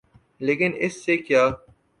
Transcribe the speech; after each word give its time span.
لیکن 0.41 0.71
اس 0.77 0.93
سے 1.05 1.17
کیا؟ 1.17 1.43